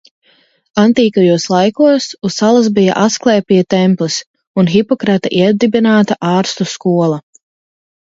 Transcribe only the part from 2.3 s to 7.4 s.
salas bija Asklēpija templis un Hipokrata iedibināta ārstu skola.